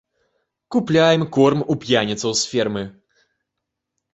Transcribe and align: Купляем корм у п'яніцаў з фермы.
Купляем 0.75 1.21
корм 1.37 1.59
у 1.73 1.75
п'яніцаў 1.83 2.31
з 2.41 2.51
фермы. 2.55 2.83